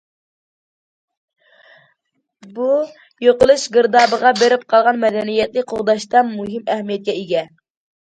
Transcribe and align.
بۇ 2.57 2.71
يوقىلىش 3.27 3.67
گىردابىغا 3.77 4.35
بېرىپ 4.43 4.67
قالغان 4.75 5.03
مەدەنىيەتنى 5.07 5.67
قوغداشتا 5.71 6.29
مۇھىم 6.35 6.77
ئەھمىيەتكە 6.77 7.21
ئىگە. 7.25 7.51